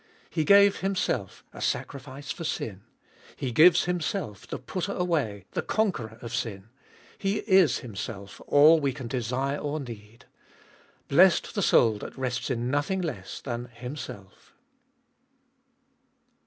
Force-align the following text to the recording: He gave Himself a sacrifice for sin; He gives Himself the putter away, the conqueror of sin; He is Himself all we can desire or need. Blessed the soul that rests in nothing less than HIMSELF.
He 0.31 0.43
gave 0.45 0.77
Himself 0.77 1.43
a 1.53 1.61
sacrifice 1.61 2.31
for 2.31 2.43
sin; 2.43 2.81
He 3.35 3.51
gives 3.51 3.83
Himself 3.85 4.47
the 4.47 4.57
putter 4.57 4.93
away, 4.93 5.45
the 5.51 5.61
conqueror 5.61 6.17
of 6.23 6.33
sin; 6.33 6.69
He 7.19 7.41
is 7.41 7.77
Himself 7.81 8.41
all 8.47 8.79
we 8.79 8.93
can 8.93 9.07
desire 9.07 9.59
or 9.59 9.79
need. 9.79 10.25
Blessed 11.07 11.53
the 11.53 11.61
soul 11.61 11.99
that 11.99 12.17
rests 12.17 12.49
in 12.49 12.71
nothing 12.71 13.01
less 13.01 13.41
than 13.41 13.65
HIMSELF. 13.67 14.55